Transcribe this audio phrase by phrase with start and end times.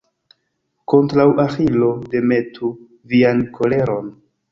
[0.93, 2.71] Kontraŭ Aĥilo demetu
[3.13, 4.09] vian koleron.